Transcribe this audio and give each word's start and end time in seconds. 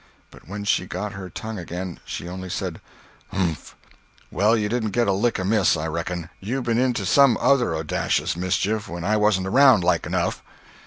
But 0.31 0.47
when 0.47 0.63
she 0.63 0.87
got 0.87 1.11
her 1.11 1.29
tongue 1.29 1.59
again, 1.59 1.99
she 2.05 2.27
only 2.27 2.49
said: 2.49 2.81
"Umf! 3.31 3.73
Well, 4.31 4.57
you 4.57 4.67
didn't 4.67 4.93
get 4.97 5.07
a 5.07 5.11
lick 5.11 5.37
amiss, 5.37 5.77
I 5.77 5.85
reckon. 5.85 6.31
You 6.39 6.63
been 6.63 6.79
into 6.79 7.05
some 7.05 7.37
other 7.39 7.75
audacious 7.75 8.35
mischief 8.35 8.87
when 8.89 9.03
I 9.03 9.15
wasn't 9.17 9.45
around, 9.45 9.83
like 9.83 10.07
enough." 10.07 10.41